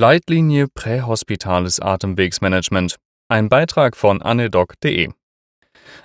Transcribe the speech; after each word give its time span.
Leitlinie 0.00 0.66
Prähospitales 0.66 1.78
Atemwegsmanagement. 1.78 2.96
Ein 3.28 3.50
Beitrag 3.50 3.98
von 3.98 4.22
anedoc.de. 4.22 5.10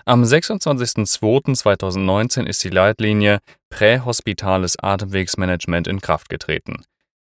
Am 0.03 0.23
26.02.2019 0.23 2.45
ist 2.45 2.61
die 2.65 2.71
Leitlinie 2.71 3.39
Prähospitales 3.69 4.77
Atemwegsmanagement 4.77 5.87
in 5.87 6.01
Kraft 6.01 6.27
getreten. 6.27 6.83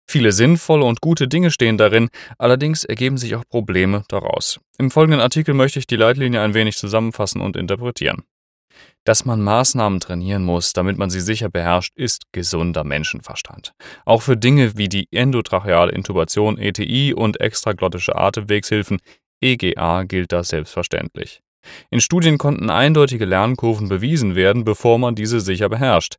Viele 0.06 0.34
sinnvolle 0.34 0.84
und 0.84 1.00
gute 1.00 1.30
Dinge 1.30 1.50
stehen 1.50 1.78
darin, 1.78 2.10
allerdings 2.38 2.84
ergeben 2.84 3.16
sich 3.16 3.36
auch 3.36 3.48
Probleme 3.48 4.04
daraus. 4.10 4.60
Im 4.78 4.92
folgenden 4.92 5.22
Artikel 5.22 5.54
möchte 5.54 5.80
ich 5.80 5.88
die 5.88 5.96
Leitlinie 5.96 6.42
ein 6.42 6.56
wenig 6.56 6.76
zusammenfassen 6.76 7.40
und 7.40 7.56
interpretieren. 7.56 8.24
Dass 9.04 9.26
man 9.26 9.42
Maßnahmen 9.42 10.00
trainieren 10.00 10.44
muss, 10.44 10.74
damit 10.74 10.98
man 10.98 11.10
sie 11.10 11.22
sicher 11.22 11.50
beherrscht, 11.50 11.94
ist 11.96 12.24
gesunder 12.32 12.84
Menschenverstand. 12.84 13.74
Auch 14.06 14.22
für 14.22 14.38
Dinge 14.38 14.78
wie 14.78 14.90
die 14.90 15.08
endotracheale 15.12 15.92
Intubation 15.92 16.58
ETI 16.58 17.14
und 17.14 17.40
extraglottische 17.40 18.16
Atemwegshilfen 18.16 19.00
EGA 19.42 20.04
gilt 20.04 20.32
das 20.32 20.50
selbstverständlich. 20.50 21.42
In 21.90 22.02
Studien 22.02 22.38
konnten 22.38 22.70
eindeutige 22.70 23.26
Lernkurven 23.26 23.90
bewiesen 23.90 24.36
werden, 24.36 24.64
bevor 24.64 24.98
man 24.98 25.16
diese 25.16 25.40
sicher 25.40 25.70
beherrscht. 25.70 26.18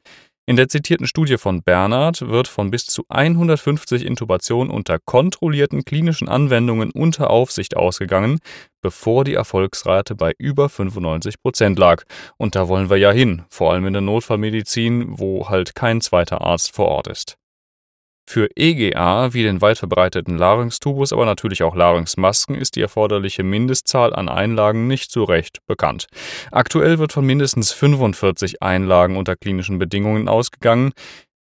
In 0.50 0.56
der 0.56 0.68
zitierten 0.68 1.06
Studie 1.06 1.38
von 1.38 1.62
Bernhard 1.62 2.22
wird 2.22 2.48
von 2.48 2.72
bis 2.72 2.84
zu 2.86 3.04
150 3.08 4.04
Intubationen 4.04 4.68
unter 4.72 4.98
kontrollierten 4.98 5.84
klinischen 5.84 6.28
Anwendungen 6.28 6.90
unter 6.90 7.30
Aufsicht 7.30 7.76
ausgegangen, 7.76 8.40
bevor 8.82 9.22
die 9.22 9.34
Erfolgsrate 9.34 10.16
bei 10.16 10.32
über 10.38 10.68
95 10.68 11.40
Prozent 11.40 11.78
lag. 11.78 12.02
Und 12.36 12.56
da 12.56 12.66
wollen 12.66 12.90
wir 12.90 12.96
ja 12.96 13.12
hin, 13.12 13.44
vor 13.48 13.72
allem 13.72 13.86
in 13.86 13.92
der 13.92 14.02
Notfallmedizin, 14.02 15.20
wo 15.20 15.48
halt 15.48 15.76
kein 15.76 16.00
zweiter 16.00 16.40
Arzt 16.40 16.74
vor 16.74 16.88
Ort 16.88 17.06
ist. 17.06 17.36
Für 18.32 18.48
EGA 18.54 19.34
wie 19.34 19.42
den 19.42 19.60
weit 19.60 19.78
verbreiteten 19.78 20.38
Larynxtubus, 20.38 21.12
aber 21.12 21.26
natürlich 21.26 21.64
auch 21.64 21.74
Larynxmasken 21.74 22.54
ist 22.54 22.76
die 22.76 22.80
erforderliche 22.80 23.42
Mindestzahl 23.42 24.14
an 24.14 24.28
Einlagen 24.28 24.86
nicht 24.86 25.10
so 25.10 25.24
recht 25.24 25.58
bekannt. 25.66 26.06
Aktuell 26.52 27.00
wird 27.00 27.12
von 27.12 27.26
mindestens 27.26 27.72
45 27.72 28.62
Einlagen 28.62 29.16
unter 29.16 29.34
klinischen 29.34 29.80
Bedingungen 29.80 30.28
ausgegangen. 30.28 30.92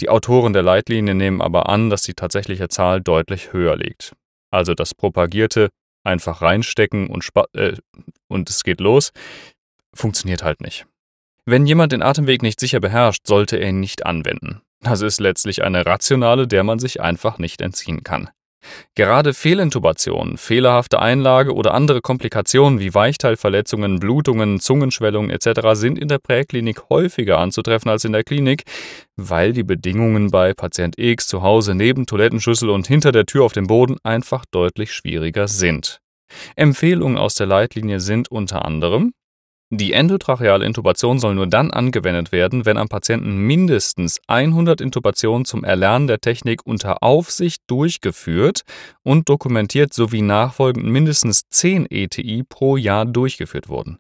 Die 0.00 0.08
Autoren 0.08 0.54
der 0.54 0.62
Leitlinie 0.62 1.14
nehmen 1.14 1.42
aber 1.42 1.68
an, 1.68 1.90
dass 1.90 2.00
die 2.00 2.14
tatsächliche 2.14 2.70
Zahl 2.70 3.02
deutlich 3.02 3.52
höher 3.52 3.76
liegt. 3.76 4.14
Also 4.50 4.72
das 4.72 4.94
propagierte 4.94 5.68
einfach 6.04 6.40
reinstecken 6.40 7.08
und, 7.08 7.28
äh, 7.52 7.76
und 8.28 8.48
es 8.48 8.64
geht 8.64 8.80
los, 8.80 9.10
funktioniert 9.92 10.42
halt 10.42 10.62
nicht. 10.62 10.86
Wenn 11.44 11.66
jemand 11.66 11.92
den 11.92 12.00
Atemweg 12.00 12.40
nicht 12.40 12.58
sicher 12.58 12.80
beherrscht, 12.80 13.26
sollte 13.26 13.58
er 13.58 13.68
ihn 13.68 13.80
nicht 13.80 14.06
anwenden. 14.06 14.62
Das 14.80 15.00
ist 15.00 15.20
letztlich 15.20 15.62
eine 15.62 15.86
rationale, 15.86 16.46
der 16.46 16.64
man 16.64 16.78
sich 16.78 17.00
einfach 17.00 17.38
nicht 17.38 17.60
entziehen 17.60 18.04
kann. 18.04 18.30
Gerade 18.94 19.34
Fehlintubationen, 19.34 20.36
fehlerhafte 20.36 20.98
Einlage 20.98 21.54
oder 21.54 21.74
andere 21.74 22.00
Komplikationen 22.00 22.80
wie 22.80 22.92
Weichteilverletzungen, 22.92 24.00
Blutungen, 24.00 24.60
Zungenschwellungen 24.60 25.30
etc. 25.30 25.60
sind 25.72 25.98
in 25.98 26.08
der 26.08 26.18
Präklinik 26.18 26.88
häufiger 26.90 27.38
anzutreffen 27.38 27.90
als 27.90 28.04
in 28.04 28.12
der 28.12 28.24
Klinik, 28.24 28.64
weil 29.16 29.52
die 29.52 29.62
Bedingungen 29.62 30.30
bei 30.30 30.54
Patient 30.54 30.98
X 30.98 31.28
zu 31.28 31.42
Hause 31.42 31.74
neben 31.74 32.06
Toilettenschüssel 32.06 32.68
und 32.68 32.86
hinter 32.86 33.12
der 33.12 33.26
Tür 33.26 33.44
auf 33.44 33.52
dem 33.52 33.68
Boden 33.68 33.96
einfach 34.02 34.44
deutlich 34.50 34.92
schwieriger 34.92 35.48
sind. 35.48 36.00
Empfehlungen 36.56 37.16
aus 37.16 37.34
der 37.34 37.46
Leitlinie 37.46 38.00
sind 38.00 38.30
unter 38.30 38.64
anderem 38.64 39.12
die 39.70 39.92
endotracheale 39.92 40.64
Intubation 40.64 41.18
soll 41.18 41.34
nur 41.34 41.46
dann 41.46 41.70
angewendet 41.70 42.32
werden, 42.32 42.64
wenn 42.64 42.78
am 42.78 42.88
Patienten 42.88 43.36
mindestens 43.36 44.18
100 44.26 44.80
Intubationen 44.80 45.44
zum 45.44 45.62
Erlernen 45.62 46.06
der 46.06 46.20
Technik 46.20 46.64
unter 46.64 47.02
Aufsicht 47.02 47.62
durchgeführt 47.66 48.62
und 49.02 49.28
dokumentiert 49.28 49.92
sowie 49.92 50.22
nachfolgend 50.22 50.86
mindestens 50.86 51.42
10 51.50 51.86
ETI 51.90 52.44
pro 52.48 52.76
Jahr 52.76 53.04
durchgeführt 53.04 53.68
wurden 53.68 53.98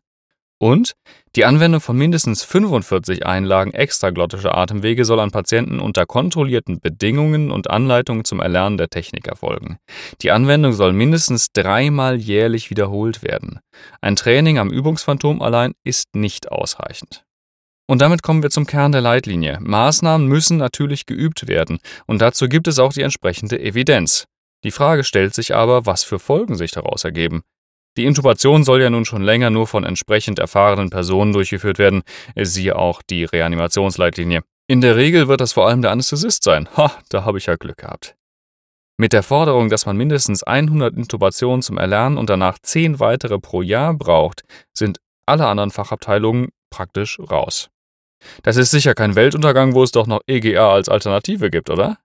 und 0.58 0.94
die 1.36 1.44
Anwendung 1.44 1.80
von 1.80 1.96
mindestens 1.96 2.42
45 2.42 3.24
Einlagen 3.24 3.72
extraglottischer 3.72 4.56
Atemwege 4.56 5.04
soll 5.04 5.20
an 5.20 5.30
Patienten 5.30 5.78
unter 5.78 6.04
kontrollierten 6.04 6.80
Bedingungen 6.80 7.50
und 7.50 7.70
Anleitungen 7.70 8.24
zum 8.24 8.40
Erlernen 8.40 8.76
der 8.76 8.88
Technik 8.88 9.28
erfolgen. 9.28 9.78
Die 10.22 10.30
Anwendung 10.30 10.72
soll 10.72 10.92
mindestens 10.92 11.52
dreimal 11.52 12.16
jährlich 12.16 12.70
wiederholt 12.70 13.22
werden. 13.22 13.60
Ein 14.00 14.16
Training 14.16 14.58
am 14.58 14.70
Übungsphantom 14.70 15.42
allein 15.42 15.74
ist 15.84 16.14
nicht 16.14 16.50
ausreichend. 16.50 17.24
Und 17.86 18.02
damit 18.02 18.22
kommen 18.22 18.42
wir 18.42 18.50
zum 18.50 18.66
Kern 18.66 18.92
der 18.92 19.00
Leitlinie. 19.00 19.58
Maßnahmen 19.60 20.26
müssen 20.26 20.58
natürlich 20.58 21.06
geübt 21.06 21.48
werden, 21.48 21.78
und 22.06 22.20
dazu 22.20 22.48
gibt 22.48 22.68
es 22.68 22.78
auch 22.78 22.92
die 22.92 23.02
entsprechende 23.02 23.58
Evidenz. 23.58 24.26
Die 24.64 24.72
Frage 24.72 25.04
stellt 25.04 25.34
sich 25.34 25.54
aber, 25.54 25.86
was 25.86 26.04
für 26.04 26.18
Folgen 26.18 26.56
sich 26.56 26.72
daraus 26.72 27.04
ergeben. 27.04 27.42
Die 27.98 28.04
Intubation 28.04 28.62
soll 28.62 28.80
ja 28.80 28.90
nun 28.90 29.04
schon 29.04 29.22
länger 29.22 29.50
nur 29.50 29.66
von 29.66 29.82
entsprechend 29.82 30.38
erfahrenen 30.38 30.88
Personen 30.88 31.32
durchgeführt 31.32 31.80
werden, 31.80 32.04
siehe 32.36 32.76
auch 32.76 33.02
die 33.02 33.24
Reanimationsleitlinie. 33.24 34.44
In 34.68 34.80
der 34.80 34.94
Regel 34.94 35.26
wird 35.26 35.40
das 35.40 35.52
vor 35.52 35.66
allem 35.66 35.82
der 35.82 35.90
Anästhesist 35.90 36.44
sein. 36.44 36.68
Ha, 36.76 36.92
da 37.08 37.24
habe 37.24 37.38
ich 37.38 37.46
ja 37.46 37.56
Glück 37.56 37.78
gehabt. 37.78 38.14
Mit 38.98 39.12
der 39.12 39.24
Forderung, 39.24 39.68
dass 39.68 39.84
man 39.84 39.96
mindestens 39.96 40.44
100 40.44 40.96
Intubationen 40.96 41.60
zum 41.60 41.76
Erlernen 41.76 42.18
und 42.18 42.30
danach 42.30 42.60
10 42.62 43.00
weitere 43.00 43.40
pro 43.40 43.62
Jahr 43.62 43.94
braucht, 43.94 44.44
sind 44.72 45.00
alle 45.26 45.48
anderen 45.48 45.72
Fachabteilungen 45.72 46.50
praktisch 46.70 47.18
raus. 47.18 47.68
Das 48.44 48.56
ist 48.56 48.70
sicher 48.70 48.94
kein 48.94 49.16
Weltuntergang, 49.16 49.74
wo 49.74 49.82
es 49.82 49.90
doch 49.90 50.06
noch 50.06 50.20
EGA 50.28 50.72
als 50.72 50.88
Alternative 50.88 51.50
gibt, 51.50 51.68
oder? 51.68 51.98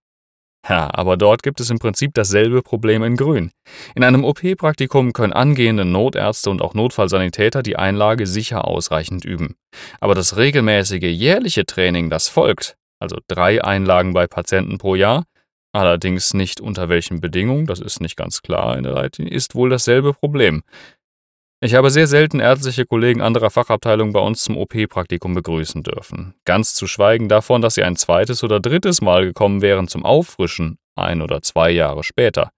Ja, 0.67 0.89
aber 0.93 1.17
dort 1.17 1.43
gibt 1.43 1.59
es 1.59 1.69
im 1.69 1.79
Prinzip 1.79 2.13
dasselbe 2.13 2.61
Problem 2.61 3.03
in 3.03 3.17
Grün. 3.17 3.51
In 3.95 4.03
einem 4.03 4.23
OP-Praktikum 4.23 5.11
können 5.11 5.33
angehende 5.33 5.83
Notärzte 5.83 6.49
und 6.49 6.61
auch 6.61 6.73
Notfallsanitäter 6.73 7.63
die 7.63 7.75
Einlage 7.75 8.25
sicher 8.27 8.65
ausreichend 8.65 9.25
üben. 9.25 9.55
Aber 9.99 10.15
das 10.15 10.37
regelmäßige 10.37 11.03
jährliche 11.03 11.65
Training, 11.65 12.09
das 12.09 12.29
folgt, 12.29 12.77
also 12.99 13.17
drei 13.27 13.61
Einlagen 13.61 14.13
bei 14.13 14.25
Patienten 14.25 14.77
pro 14.77 14.95
Jahr, 14.95 15.25
allerdings 15.73 16.33
nicht 16.33 16.61
unter 16.61 16.87
welchen 16.87 17.19
Bedingungen, 17.19 17.65
das 17.65 17.81
ist 17.81 17.99
nicht 17.99 18.15
ganz 18.15 18.41
klar 18.41 18.77
in 18.77 18.83
der 18.83 18.93
Leitlinie, 18.93 19.33
ist 19.33 19.55
wohl 19.55 19.69
dasselbe 19.69 20.13
Problem. 20.13 20.63
Ich 21.63 21.75
habe 21.75 21.89
sehr 21.89 22.07
selten 22.07 22.41
ärztliche 22.41 22.85
Kollegen 22.85 23.21
anderer 23.21 23.49
Fachabteilungen 23.49 24.11
bei 24.11 24.19
uns 24.19 24.43
zum 24.43 24.57
OP-Praktikum 24.57 25.33
begrüßen 25.33 25.81
dürfen. 25.81 26.33
Ganz 26.43 26.73
zu 26.73 26.87
schweigen 26.87 27.29
davon, 27.29 27.61
dass 27.61 27.75
sie 27.75 27.83
ein 27.83 27.95
zweites 27.95 28.43
oder 28.43 28.59
drittes 28.59 28.99
Mal 28.99 29.23
gekommen 29.23 29.61
wären 29.61 29.87
zum 29.87 30.03
Auffrischen, 30.03 30.77
ein 30.97 31.21
oder 31.21 31.41
zwei 31.41 31.71
Jahre 31.71 32.03
später. 32.03 32.51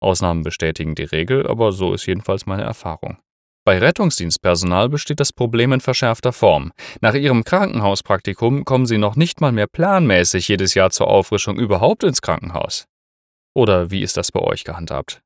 Ausnahmen 0.00 0.42
bestätigen 0.42 0.94
die 0.94 1.04
Regel, 1.04 1.46
aber 1.46 1.70
so 1.70 1.92
ist 1.92 2.06
jedenfalls 2.06 2.46
meine 2.46 2.62
Erfahrung. 2.62 3.18
Bei 3.66 3.78
Rettungsdienstpersonal 3.78 4.88
besteht 4.88 5.20
das 5.20 5.34
Problem 5.34 5.74
in 5.74 5.82
verschärfter 5.82 6.32
Form. 6.32 6.72
Nach 7.02 7.12
ihrem 7.12 7.44
Krankenhauspraktikum 7.44 8.64
kommen 8.64 8.86
sie 8.86 8.96
noch 8.96 9.16
nicht 9.16 9.42
mal 9.42 9.52
mehr 9.52 9.66
planmäßig 9.66 10.48
jedes 10.48 10.72
Jahr 10.72 10.88
zur 10.88 11.08
Auffrischung 11.08 11.58
überhaupt 11.58 12.04
ins 12.04 12.22
Krankenhaus. 12.22 12.86
Oder 13.54 13.90
wie 13.90 14.00
ist 14.00 14.16
das 14.16 14.32
bei 14.32 14.40
euch 14.40 14.64
gehandhabt? 14.64 15.20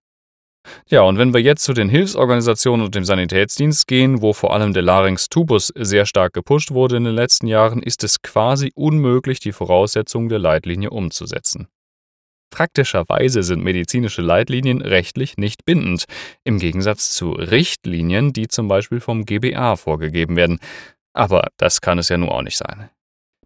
Ja, 0.89 1.03
und 1.03 1.19
wenn 1.19 1.33
wir 1.33 1.41
jetzt 1.41 1.65
zu 1.65 1.73
den 1.73 1.89
Hilfsorganisationen 1.89 2.85
und 2.85 2.95
dem 2.95 3.05
Sanitätsdienst 3.05 3.87
gehen, 3.87 4.23
wo 4.23 4.33
vor 4.33 4.53
allem 4.53 4.73
der 4.73 4.83
Larynx-Tubus 4.83 5.73
sehr 5.77 6.07
stark 6.07 6.33
gepusht 6.33 6.71
wurde 6.73 6.97
in 6.97 7.05
den 7.05 7.15
letzten 7.15 7.47
Jahren, 7.47 7.83
ist 7.83 8.05
es 8.05 8.23
quasi 8.23 8.73
unmöglich, 8.75 9.41
die 9.41 9.53
Voraussetzungen 9.53 10.29
der 10.29 10.39
Leitlinie 10.39 10.91
umzusetzen. 10.91 11.69
Praktischerweise 12.51 13.43
sind 13.43 13.65
medizinische 13.65 14.23
Leitlinien 14.23 14.81
rechtlich 14.81 15.37
nicht 15.39 15.65
bindend, 15.65 16.05
im 16.45 16.59
Gegensatz 16.59 17.11
zu 17.11 17.33
Richtlinien, 17.33 18.33
die 18.33 18.47
zum 18.47 18.69
Beispiel 18.69 19.01
vom 19.01 19.25
GBA 19.25 19.75
vorgegeben 19.77 20.37
werden. 20.37 20.61
Aber 21.13 21.49
das 21.57 21.81
kann 21.81 21.99
es 21.99 22.09
ja 22.09 22.17
nun 22.17 22.29
auch 22.29 22.43
nicht 22.43 22.57
sein. 22.57 22.91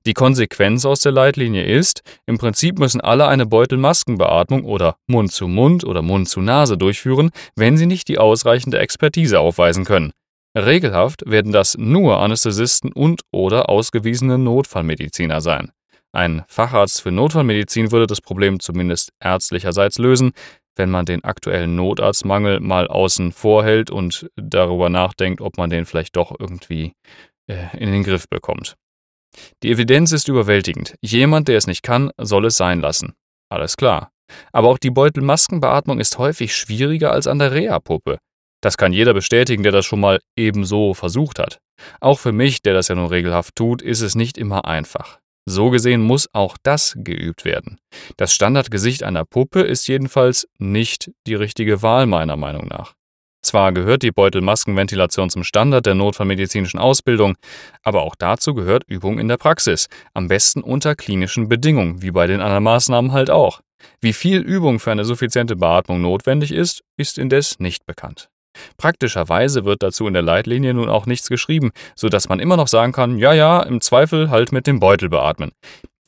Die 0.07 0.15
Konsequenz 0.15 0.85
aus 0.85 1.01
der 1.01 1.13
Leitlinie 1.13 1.65
ist, 1.65 2.03
im 2.27 2.39
Prinzip 2.39 2.79
müssen 2.79 3.01
alle 3.01 3.27
eine 3.29 3.47
Beutelmaskenbeatmung 3.47 4.65
oder 4.65 4.97
Mund-zu-Mund 5.07 5.85
oder 5.85 6.03
Mund-zu-Nase 6.03 6.79
durchführen, 6.79 7.31
wenn 7.57 7.77
sie 7.77 7.87
nicht 7.87 8.09
die 8.09 8.19
ausreichende 8.19 8.79
Expertise 8.79 9.41
aufweisen 9.41 9.85
können. 9.85 10.13
Regelhaft 10.57 11.23
werden 11.27 11.53
das 11.53 11.77
nur 11.79 12.19
Anästhesisten 12.21 12.93
und 12.93 13.21
oder 13.33 13.69
ausgewiesene 13.69 14.39
Notfallmediziner 14.39 15.41
sein. 15.41 15.73
Ein 16.13 16.43
Facharzt 16.49 17.03
für 17.03 17.13
Notfallmedizin 17.13 17.93
würde 17.93 18.07
das 18.07 18.21
Problem 18.21 18.61
zumindest 18.61 19.13
ärztlicherseits 19.21 19.99
lösen, 19.99 20.33
wenn 20.77 20.91
man 20.91 21.05
den 21.05 21.23
aktuellen 21.25 21.77
Notarztmangel 21.77 22.61
mal 22.61 22.89
außen 22.89 23.33
vorhält 23.33 23.91
und 23.91 24.31
darüber 24.37 24.89
nachdenkt, 24.89 25.41
ob 25.41 25.59
man 25.59 25.71
den 25.71 25.85
vielleicht 25.85 26.17
doch 26.17 26.35
irgendwie 26.39 26.95
äh, 27.47 27.77
in 27.77 27.93
den 27.93 28.05
Griff 28.05 28.29
bekommt. 28.29 28.77
Die 29.63 29.71
Evidenz 29.71 30.13
ist 30.13 30.29
überwältigend. 30.29 30.95
Jemand, 31.01 31.49
der 31.49 31.57
es 31.59 31.67
nicht 31.67 31.83
kann, 31.83 32.11
soll 32.19 32.47
es 32.47 32.57
sein 32.57 32.81
lassen. 32.81 33.15
Alles 33.51 33.77
klar. 33.77 34.11
Aber 34.53 34.69
auch 34.69 34.79
die 34.79 34.91
Beutelmaskenbeatmung 34.91 36.01
ist 36.01 36.19
häufig 36.19 36.55
schwieriger 36.55 37.13
als 37.13 37.27
an 37.27 37.39
der 37.39 37.53
Reha-Puppe. 37.53 38.19
Das 38.61 38.77
kann 38.77 38.93
jeder 38.93 39.15
bestätigen, 39.15 39.63
der 39.63 39.73
das 39.73 39.87
schon 39.87 40.01
mal 40.01 40.21
ebenso 40.37 40.95
versucht 40.95 41.39
hat. 41.39 41.61
Auch 42.01 42.19
für 42.19 42.33
mich, 42.33 42.61
der 42.63 42.75
das 42.75 42.89
ja 42.89 42.95
nur 42.95 43.11
regelhaft 43.11 43.55
tut, 43.55 43.83
ist 43.83 44.01
es 44.01 44.15
nicht 44.15 44.37
immer 44.37 44.65
einfach. 44.65 45.21
So 45.49 45.71
gesehen 45.71 46.03
muss 46.03 46.29
auch 46.35 46.59
das 46.63 46.95
geübt 46.99 47.45
werden. 47.45 47.79
Das 48.17 48.35
Standardgesicht 48.35 49.03
einer 49.03 49.25
Puppe 49.25 49.61
ist 49.61 49.89
jedenfalls 49.89 50.47
nicht 50.59 51.11
die 51.27 51.37
richtige 51.37 51.81
Wahl 51.81 52.07
meiner 52.07 52.37
Meinung 52.37 52.67
nach. 52.67 52.98
Zwar 53.49 53.73
gehört 53.73 54.03
die 54.03 54.11
Beutelmaskenventilation 54.11 55.31
zum 55.31 55.43
Standard 55.43 55.87
der 55.87 55.95
notfallmedizinischen 55.95 56.79
Ausbildung, 56.79 57.35
aber 57.83 58.03
auch 58.03 58.15
dazu 58.15 58.53
gehört 58.53 58.85
Übung 58.87 59.19
in 59.19 59.27
der 59.27 59.39
Praxis, 59.39 59.89
am 60.13 60.29
besten 60.29 60.61
unter 60.61 60.95
klinischen 60.95 61.49
Bedingungen, 61.49 62.03
wie 62.03 62.11
bei 62.11 62.27
den 62.27 62.43
anderen 62.43 62.65
Maßnahmen 62.65 63.13
halt 63.13 63.31
auch. 63.31 63.63
Wie 64.03 64.13
viel 64.13 64.43
Übung 64.43 64.81
für 64.81 64.93
eine 64.93 65.07
suffiziente 65.07 65.57
Beatmung 65.57 66.03
notwendig 66.03 66.53
ist, 66.53 66.83
ist 66.99 67.17
indes 67.17 67.59
nicht 67.59 67.87
bekannt. 67.87 68.29
Praktischerweise 68.77 69.65
wird 69.65 69.83
dazu 69.83 70.07
in 70.07 70.13
der 70.13 70.23
Leitlinie 70.23 70.75
nun 70.75 70.91
auch 70.91 71.07
nichts 71.07 71.31
geschrieben, 71.31 71.71
so 71.97 72.11
dass 72.11 72.29
man 72.29 72.41
immer 72.41 72.59
noch 72.59 72.69
sagen 72.69 72.93
kann, 72.93 73.17
ja, 73.17 73.33
ja, 73.33 73.63
im 73.63 73.81
Zweifel 73.81 74.29
halt 74.29 74.53
mit 74.53 74.67
dem 74.67 74.79
Beutel 74.79 75.09
beatmen. 75.09 75.53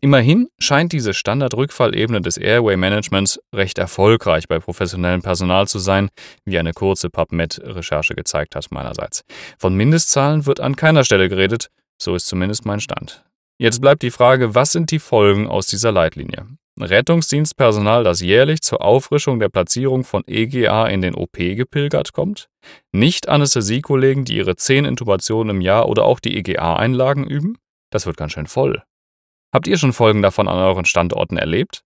Immerhin 0.02 0.48
scheint 0.58 0.92
diese 0.92 1.12
Standardrückfallebene 1.12 2.22
des 2.22 2.38
Airway-Managements 2.38 3.38
recht 3.54 3.78
erfolgreich 3.78 4.48
bei 4.48 4.58
professionellem 4.58 5.20
Personal 5.20 5.68
zu 5.68 5.78
sein, 5.78 6.08
wie 6.46 6.58
eine 6.58 6.72
kurze 6.72 7.10
PubMed-Recherche 7.10 8.14
gezeigt 8.14 8.56
hat 8.56 8.70
meinerseits. 8.70 9.24
Von 9.58 9.74
Mindestzahlen 9.74 10.46
wird 10.46 10.60
an 10.60 10.74
keiner 10.74 11.04
Stelle 11.04 11.28
geredet, 11.28 11.70
so 12.00 12.14
ist 12.14 12.28
zumindest 12.28 12.64
mein 12.64 12.80
Stand. 12.80 13.24
Jetzt 13.58 13.82
bleibt 13.82 14.00
die 14.00 14.10
Frage, 14.10 14.54
was 14.54 14.72
sind 14.72 14.90
die 14.90 15.00
Folgen 15.00 15.46
aus 15.46 15.66
dieser 15.66 15.92
Leitlinie? 15.92 16.46
Rettungsdienstpersonal, 16.80 18.02
das 18.02 18.22
jährlich 18.22 18.62
zur 18.62 18.82
Auffrischung 18.82 19.38
der 19.38 19.50
Platzierung 19.50 20.04
von 20.04 20.22
EGA 20.26 20.86
in 20.86 21.02
den 21.02 21.14
OP 21.14 21.36
gepilgert 21.36 22.14
kommt? 22.14 22.48
Nicht-Anästhesiekollegen, 22.92 24.24
die 24.24 24.36
ihre 24.36 24.56
10 24.56 24.86
Intubationen 24.86 25.56
im 25.56 25.60
Jahr 25.60 25.90
oder 25.90 26.06
auch 26.06 26.20
die 26.20 26.38
EGA-Einlagen 26.38 27.24
üben? 27.24 27.58
Das 27.90 28.06
wird 28.06 28.16
ganz 28.16 28.32
schön 28.32 28.46
voll. 28.46 28.82
Habt 29.52 29.66
ihr 29.66 29.78
schon 29.78 29.92
Folgen 29.92 30.22
davon 30.22 30.48
an 30.48 30.58
euren 30.58 30.84
Standorten 30.84 31.36
erlebt? 31.36 31.82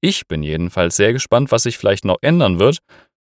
Ich 0.00 0.26
bin 0.28 0.42
jedenfalls 0.42 0.96
sehr 0.96 1.12
gespannt, 1.12 1.50
was 1.50 1.62
sich 1.62 1.78
vielleicht 1.78 2.04
noch 2.04 2.18
ändern 2.20 2.58
wird 2.58 2.78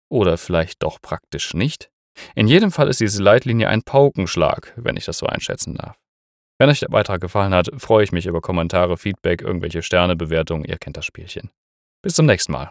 oder 0.10 0.38
vielleicht 0.38 0.82
doch 0.84 1.02
praktisch 1.02 1.54
nicht. 1.54 1.90
In 2.36 2.48
jedem 2.48 2.72
Fall 2.72 2.88
ist 2.88 3.00
diese 3.00 3.22
Leitlinie 3.22 3.68
ein 3.68 3.84
Paukenschlag, 3.84 4.74
wenn 4.78 4.98
ich 4.98 5.06
das 5.06 5.18
so 5.18 5.26
einschätzen 5.26 5.76
darf. 5.76 5.98
Wenn 6.60 6.70
euch 6.70 6.80
der 6.80 6.90
Beitrag 6.90 7.22
gefallen 7.22 7.54
hat, 7.54 7.70
freue 7.78 8.04
ich 8.04 8.12
mich 8.12 8.28
über 8.28 8.40
Kommentare, 8.40 8.98
Feedback, 8.98 9.42
irgendwelche 9.42 9.82
Sternebewertungen, 9.82 10.66
ihr 10.66 10.78
kennt 10.78 10.98
das 10.98 11.06
Spielchen. 11.06 11.50
Bis 12.02 12.14
zum 12.14 12.26
nächsten 12.26 12.52
Mal. 12.52 12.70